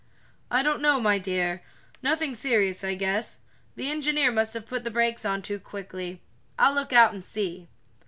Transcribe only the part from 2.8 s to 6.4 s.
I guess. The engineer must have put the brakes on too quickly.